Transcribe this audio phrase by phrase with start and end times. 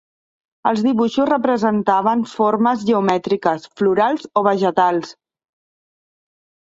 [0.69, 5.13] Els dibuixos representaven formes geomètriques, florals o vegetals.